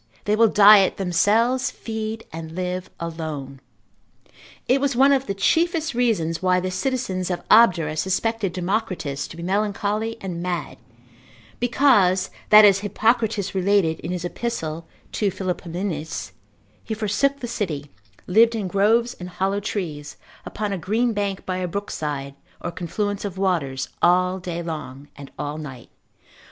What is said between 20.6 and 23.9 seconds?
a green bank by a brook side, or confluence of waters